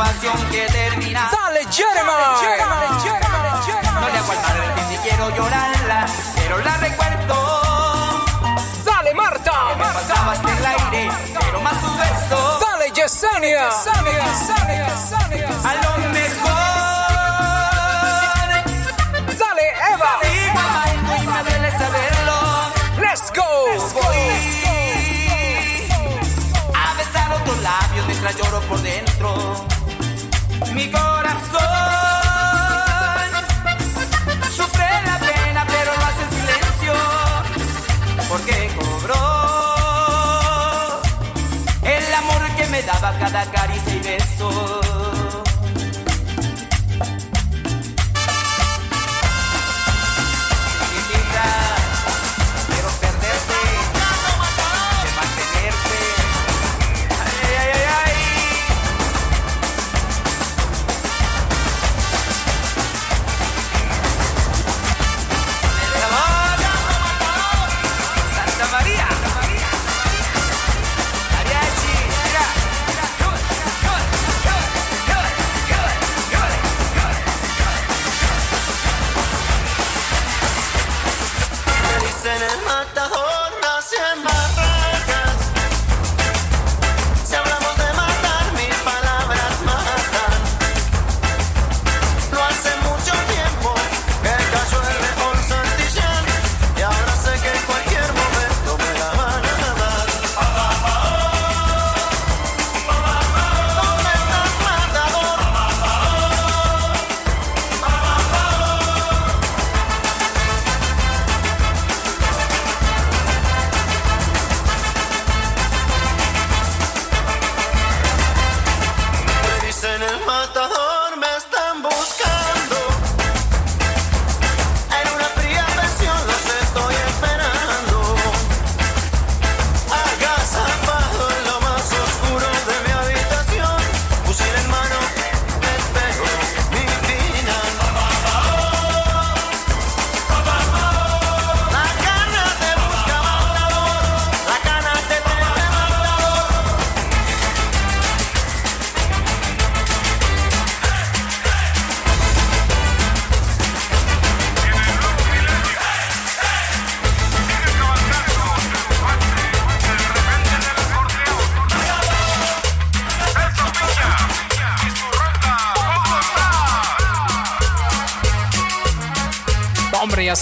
Pasión 0.04 0.38
que 0.52 0.66
termina. 0.68 1.30
Dale 1.32 1.62
Jeremy, 1.72 2.12
No 4.02 4.10
le 4.10 4.18
hago 4.18 4.32
al 4.32 4.38
mal 4.44 4.58
ni 4.90 4.98
quiero 4.98 5.30
llorarla, 5.36 6.06
pero 6.36 6.58
la 6.60 6.78
recuerdo. 6.78 7.62
Dale 8.84 9.14
Marta, 9.14 9.54
Me 9.78 9.86
faltaba 9.86 10.32
hasta 10.34 10.58
el 10.58 10.66
aire, 10.66 11.12
pero 11.40 11.62
más 11.62 11.76
su 11.82 11.90
beso. 11.98 12.60
dale 12.66 12.92
Yesenia, 12.92 13.70
A 15.70 15.74
lo 15.84 15.92
mejor 16.10 16.64
dale 19.42 19.68
Eva, 19.94 20.12
y 20.28 21.28
me 21.28 21.40
duele 21.44 21.72
saberlo. 21.82 22.38
let's 23.00 23.28
go. 23.32 23.48
Voy 23.94 24.22
a 26.74 26.94
besar 26.98 27.32
otros 27.32 27.58
labios 27.62 28.06
mientras 28.08 28.36
lloro 28.36 28.60
por 28.68 28.82
dentro. 28.82 29.66
Mi 30.74 30.90
corazón 30.92 31.62
sufre 34.56 34.88
la 35.06 35.20
pena, 35.20 35.66
pero 35.68 35.92
lo 35.96 36.06
hace 36.06 36.24
en 36.24 36.30
silencio. 36.40 36.94
Porque 38.30 38.70
cobró 38.80 39.24
el 41.84 42.14
amor 42.14 42.56
que 42.56 42.68
me 42.68 42.82
daba 42.84 43.18
cada 43.20 43.46
caricia 43.52 43.96
y 43.96 44.00
beso. 44.00 44.82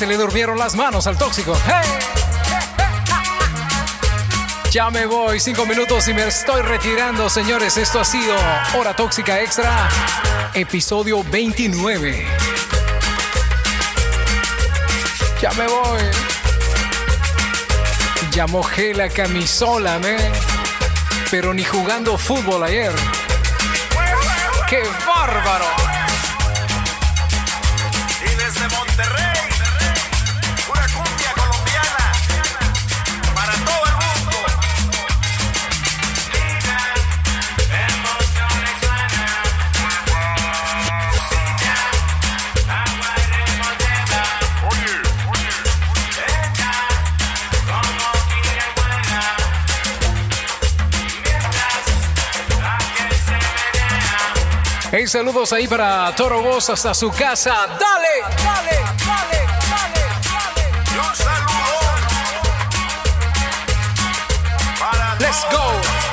Se 0.01 0.07
le 0.07 0.17
durmieron 0.17 0.57
las 0.57 0.73
manos 0.73 1.05
al 1.05 1.15
tóxico. 1.15 1.55
Ya 4.71 4.89
me 4.89 5.05
voy, 5.05 5.39
cinco 5.39 5.63
minutos 5.67 6.07
y 6.07 6.13
me 6.15 6.25
estoy 6.25 6.63
retirando, 6.63 7.29
señores. 7.29 7.77
Esto 7.77 7.99
ha 7.99 8.03
sido 8.03 8.33
Hora 8.75 8.95
Tóxica 8.95 9.39
Extra, 9.39 9.87
episodio 10.55 11.23
29. 11.23 12.25
Ya 15.39 15.51
me 15.51 15.67
voy. 15.67 16.01
Ya 18.31 18.47
mojé 18.47 18.95
la 18.95 19.07
camisola, 19.07 19.99
me. 19.99 20.17
Pero 21.29 21.53
ni 21.53 21.63
jugando 21.63 22.17
fútbol 22.17 22.63
ayer. 22.63 22.91
¡Qué 24.67 24.81
bárbaro! 25.05 25.80
Hey, 55.01 55.07
saludos 55.07 55.51
ahí 55.51 55.67
para 55.67 56.13
Toro 56.15 56.43
Voz 56.43 56.69
hasta 56.69 56.93
su 56.93 57.09
casa. 57.09 57.65
¡Dale! 57.65 58.21
¡Dale! 58.43 58.79
¡Dale! 59.03 59.47
¡Dale! 59.71 60.99
Un 60.99 61.15
saludo 61.15 61.79
para 64.79 65.15
¡Let's 65.15 65.43
go! 65.51 66.10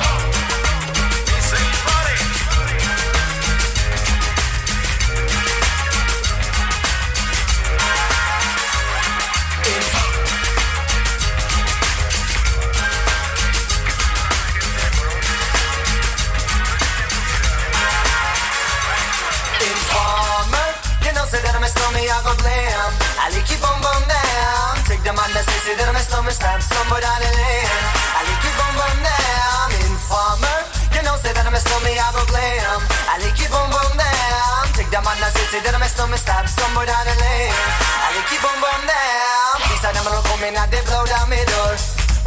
The 25.16 25.40
says 25.40 25.76
that 25.80 25.89
my 25.89 26.01
stomach 26.05 26.36
down 27.01 27.18
the 27.20 27.30
lane. 27.32 27.72
I 28.12 28.20
like 28.28 28.44
it 28.44 28.55
boom 28.60 28.74
boom 28.76 28.97
down, 29.01 29.68
informer. 29.89 30.59
You 30.93 31.01
know, 31.01 31.16
say 31.24 31.32
that 31.32 31.48
I'm 31.48 31.56
a 31.56 31.60
stomach, 31.60 31.97
I 31.97 32.09
go 32.12 32.22
blame. 32.28 32.82
I 33.09 33.16
like 33.16 33.40
it 33.40 33.48
boom 33.48 33.68
boom 33.72 33.93
down. 33.97 34.64
Take 34.76 34.93
the 34.93 35.01
man 35.01 35.16
that 35.24 35.32
says 35.32 35.64
that 35.64 35.76
my 35.80 35.89
stomach 35.89 36.20
stab 36.20 36.44
somewhere 36.44 36.85
down 36.85 37.09
the 37.09 37.16
lane. 37.24 37.56
I 37.56 38.20
like 38.20 38.32
it 38.36 38.40
boom 38.44 38.59
boom 38.60 38.82
down. 38.85 39.56
Please, 39.64 39.85
I 39.89 39.97
never 39.97 40.12
come 40.28 40.44
in 40.44 40.56
and 40.60 40.68
they 40.68 40.82
blow 40.85 41.05
down 41.09 41.24
my 41.32 41.40
door. 41.40 41.72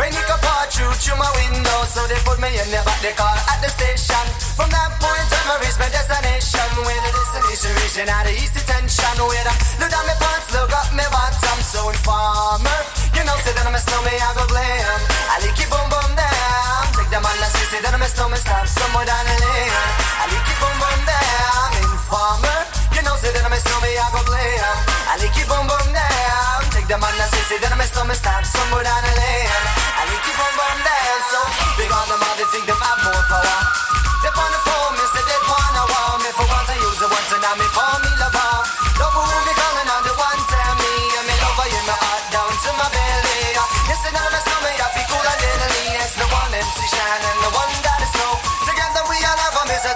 Rain 0.02 0.18
come 0.26 0.42
pour 0.42 0.66
through 0.74 0.98
through 0.98 1.20
my 1.22 1.30
window, 1.38 1.86
so 1.86 2.02
they 2.10 2.18
put 2.26 2.42
me 2.42 2.50
in 2.50 2.66
the 2.74 2.82
back 2.82 2.98
the 3.06 3.14
car 3.14 3.38
at 3.46 3.62
the 3.62 3.70
station. 3.70 4.41
From 4.56 4.70
that 4.70 4.92
point 5.00 5.32
on, 5.32 5.46
I 5.48 5.56
reach 5.64 5.78
my 5.80 5.88
destination. 5.88 6.68
Where 6.84 7.02
the 7.02 7.12
destination 7.12 7.72
reaching 7.82 8.10
out 8.12 8.28
of 8.28 8.36
east 8.36 8.54
detention. 8.54 9.16
Where 9.24 9.48
I 9.48 9.54
look 9.80 9.90
down 9.92 10.06
my 10.08 10.16
pants, 10.20 10.52
look 10.52 10.72
up 10.72 10.92
my 10.92 11.08
bottom, 11.12 11.60
so 11.64 11.88
informer. 11.90 12.80
You 13.16 13.24
know, 13.24 13.36
say 13.42 13.56
that 13.56 13.66
I'm 13.66 13.76
a 13.76 13.82
snowman, 13.82 14.18
I 14.20 14.30
go 14.36 14.44
blame. 14.52 15.02
I 15.32 15.36
like 15.40 15.56
it 15.56 15.70
boom 15.72 15.88
boom 15.88 16.12
down. 16.20 16.84
Take 16.96 17.10
the 17.12 17.20
man 17.24 17.38
that 17.40 17.52
say, 17.56 17.80
that 17.80 17.94
I'm 17.96 18.04
a 18.04 18.10
snowman, 18.12 18.40
stop 18.44 18.68
somewhere 18.68 19.08
down 19.08 19.24
the 19.24 19.36
lane. 19.40 19.76
I 20.20 20.24
like 20.28 20.48
it 20.48 20.58
boom 20.60 20.76
boom 20.80 21.00
down. 21.08 21.68
Informer. 21.88 22.60
You 22.92 23.02
know, 23.08 23.16
say 23.24 23.32
that 23.32 23.44
I'm 23.48 23.56
a 23.56 23.60
snowman, 23.60 23.96
I 23.96 24.08
go 24.12 24.22
blame. 24.28 24.76
I 25.08 25.14
like 25.16 25.38
it 25.38 25.48
boom 25.48 25.66
boom 25.66 25.88
down. 25.96 26.60
Take 26.76 26.88
the 26.92 26.98
man 27.00 27.16
that 27.16 27.32
say, 27.32 27.56
that 27.56 27.72
I'm 27.72 27.80
a 27.80 27.88
snowman, 27.88 28.20
stop 28.20 28.44
somewhere 28.44 28.84
down 28.84 29.00
the 29.00 29.14
lane. 29.16 29.64
I 29.96 30.02
like 30.12 30.28
it 30.28 30.36
boom 30.36 30.54
boom 30.60 30.78
down. 30.84 31.20
So 31.32 31.40
big 31.80 31.92
on 31.92 32.06
them 32.12 32.20
all, 32.20 32.36
they 32.36 32.48
think 32.52 32.68
they 32.68 32.76
have 32.76 33.00
more 33.00 33.24
power. 33.32 34.11
They 34.32 34.40
on 34.40 34.52
the 34.52 34.62
phone, 34.64 34.96
me 34.96 35.06
say 35.12 35.24
wanna 35.44 35.84
wow 35.92 36.16
me 36.24 36.32
for 36.32 36.48
once 36.48 36.70
I 36.72 36.80
use 36.80 37.04
it 37.04 37.10
once 37.12 37.32
and 37.36 37.44
now 37.44 37.52
me 37.60 37.68
call 37.76 38.00
me 38.00 38.12
lover. 38.16 38.64
Love 38.96 39.12
who 39.12 39.24
me 39.44 39.54
calling 39.60 39.90
on 39.92 40.02
the 40.08 40.14
one 40.16 40.42
tell 40.48 40.74
me 40.80 40.94
and 41.20 41.26
me 41.28 41.36
lover 41.36 41.68
in 41.68 41.84
my 41.84 41.96
heart 42.00 42.26
down 42.32 42.48
to 42.48 42.70
my 42.80 42.88
belly. 42.96 43.44
Listen 43.92 44.16
to 44.16 44.24
me, 44.32 44.40
stomach, 44.40 44.80
I 44.80 44.88
feel 44.96 45.08
cool 45.12 45.20
and 45.20 45.36
little 45.36 46.00
It's 46.00 46.16
the 46.16 46.28
one 46.32 46.48
MC 46.48 46.80
Shine 46.96 47.24
and 47.28 47.40
the 47.44 47.52
one 47.52 47.76
that 47.84 48.00
is 48.00 48.12
snow. 48.16 48.32
Together 48.72 49.04
we 49.12 49.18
all 49.20 49.36
have 49.36 49.58
a 49.60 49.64
miss 49.68 49.84
a 49.84 49.94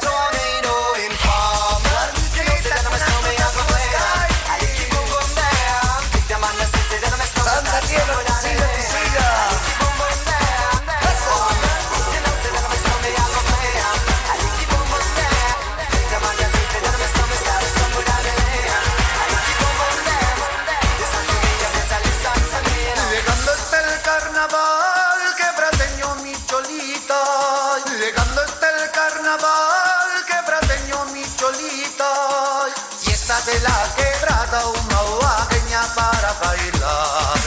de 33.55 33.61
la 33.61 33.95
quebrada, 33.95 34.65
una 34.67 35.01
huaqueña 35.01 35.81
para 35.95 36.33
bailar. 36.33 37.39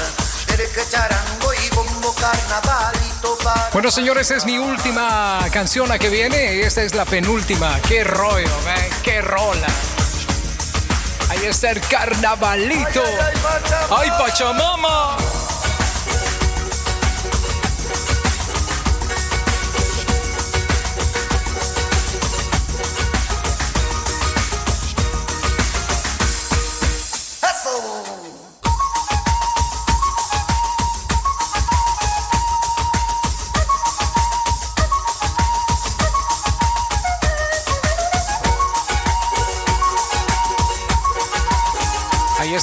Derecha 0.47 0.89
charango 0.91 1.53
y 1.53 1.75
bombo 1.75 2.15
carnavalito 2.15 3.37
para. 3.45 3.71
Bueno, 3.73 3.91
señores, 3.91 4.31
es 4.31 4.45
mi 4.45 4.59
última 4.59 5.41
canción 5.53 5.89
la 5.89 5.99
que 5.99 6.09
viene. 6.09 6.61
Esta 6.61 6.83
es 6.83 6.95
la 6.95 7.05
penúltima. 7.05 7.79
Qué 7.87 8.05
rollo. 8.05 8.49
Qué 9.03 9.21
rola. 9.21 9.67
Ahí 11.29 11.45
está 11.45 11.71
el 11.71 11.81
carnavalito. 11.81 13.03
¡Ay, 13.91 14.11
Pachamama! 14.11 15.17
Ahí 15.17 15.48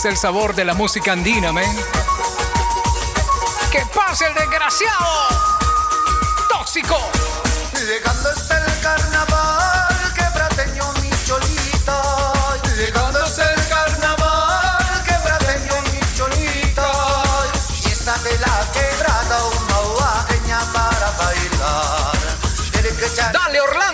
el 0.09 0.17
sabor 0.17 0.53
de 0.53 0.65
la 0.65 0.73
música 0.73 1.13
andina, 1.13 1.51
man. 1.51 1.65
¡Que 3.71 3.83
pase 3.87 4.25
el 4.27 4.33
desgraciado! 4.35 5.27
¡Tóxico! 6.49 6.97
Llegando 7.73 8.31
está 8.31 8.57
el 8.65 8.79
carnaval, 8.81 10.13
quebrateño 10.13 10.93
mi 11.01 11.09
cholita. 11.25 12.01
Llegando 12.77 13.23
está 13.25 13.53
el 13.53 13.67
carnaval, 13.67 15.03
quebrateño 15.05 15.81
mi 15.91 16.15
cholita. 16.15 16.91
Fiesta 17.81 18.17
de 18.19 18.37
la 18.39 18.71
quebrada, 18.73 19.43
una 19.43 19.79
huaqueña 19.79 20.59
para 20.73 21.11
bailar. 21.11 22.13
Dale, 23.33 23.61
Orlando. 23.61 23.84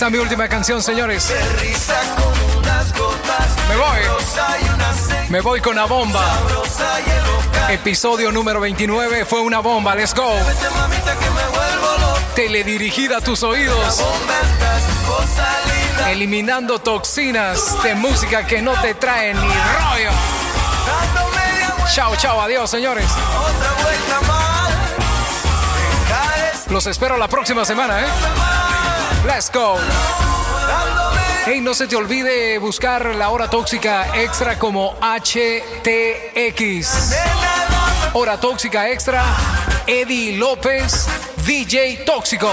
Ahí 0.00 0.06
está 0.06 0.16
mi 0.16 0.22
última 0.22 0.48
canción, 0.48 0.82
señores. 0.82 1.30
Me 3.68 3.76
voy. 3.76 3.98
Me 5.28 5.40
voy 5.42 5.60
con 5.60 5.76
la 5.76 5.84
bomba. 5.84 6.24
Episodio 7.68 8.32
número 8.32 8.60
29 8.60 9.26
fue 9.26 9.42
una 9.42 9.58
bomba. 9.58 9.94
Let's 9.94 10.14
go. 10.14 10.32
Teledirigida 12.34 13.18
a 13.18 13.20
tus 13.20 13.42
oídos. 13.42 14.02
Eliminando 16.08 16.78
toxinas 16.78 17.82
de 17.82 17.94
música 17.94 18.46
que 18.46 18.62
no 18.62 18.72
te 18.80 18.94
trae 18.94 19.34
ni 19.34 19.40
rollo. 19.40 20.10
Chao, 21.94 22.16
chao, 22.16 22.40
adiós, 22.40 22.70
señores. 22.70 23.04
Los 26.70 26.86
espero 26.86 27.18
la 27.18 27.28
próxima 27.28 27.66
semana, 27.66 28.00
¿eh? 28.00 28.69
Let's 29.26 29.50
go. 29.52 29.76
Hey, 31.44 31.60
no 31.60 31.74
se 31.74 31.86
te 31.86 31.96
olvide 31.96 32.58
buscar 32.58 33.14
la 33.14 33.30
hora 33.30 33.48
tóxica 33.48 34.16
extra 34.16 34.58
como 34.58 34.96
HTX. 35.00 36.88
Hora 38.12 38.38
tóxica 38.40 38.90
extra, 38.90 39.24
Eddie 39.86 40.36
López, 40.36 41.06
DJ 41.46 42.04
Tóxico. 42.04 42.50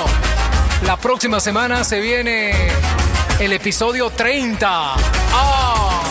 La 0.86 0.98
próxima 0.98 1.40
semana 1.40 1.84
se 1.84 2.00
viene 2.00 2.54
el 3.40 3.54
episodio 3.54 4.10
30. 4.10 4.68
Ah. 4.70 6.04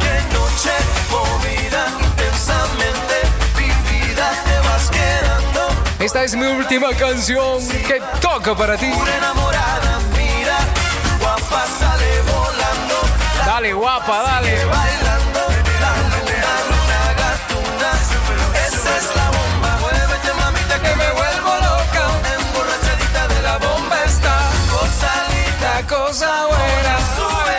Que 0.00 0.34
noche 0.34 0.70
movida, 1.10 1.86
intensamente 2.00 3.14
vivida, 3.56 4.30
te 4.44 4.58
vas 4.68 4.90
quedando. 4.90 5.68
Esta 5.98 6.24
es 6.24 6.34
mi 6.36 6.46
última 6.46 6.90
canción 6.94 7.66
que 7.86 8.00
toca 8.20 8.54
para 8.56 8.76
ti. 8.76 8.86
Enamorada, 8.86 9.83
guapa 11.36 11.66
sale 11.66 12.20
volando. 12.22 12.96
La 13.38 13.44
Dale, 13.46 13.72
guapa, 13.72 14.22
dale. 14.22 14.64
bailando, 14.66 15.40
la 15.82 15.90
luna, 16.10 16.52
luna 16.70 17.00
gatuna. 17.20 17.90
Esa 18.66 18.90
es 18.98 19.16
la 19.16 19.26
bomba, 19.36 19.70
mueve 19.80 20.16
que 20.84 20.94
me 20.96 21.10
vuelvo 21.10 21.52
loca. 21.68 22.04
Emborrachadita 22.36 23.28
de 23.28 23.42
la 23.42 23.58
bomba 23.58 23.96
está. 24.04 24.36
Cosa 24.70 25.10
linda, 25.32 25.72
cosa 25.88 26.46
buena. 26.46 26.94
Sube, 27.16 27.58